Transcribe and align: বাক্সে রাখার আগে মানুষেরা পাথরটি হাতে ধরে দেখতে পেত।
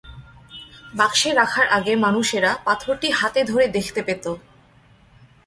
বাক্সে 0.93 1.29
রাখার 1.33 1.67
আগে 1.77 1.93
মানুষেরা 1.95 2.51
পাথরটি 2.65 3.07
হাতে 3.11 3.41
ধরে 3.43 3.65
দেখতে 3.67 4.01
পেত। 4.07 4.25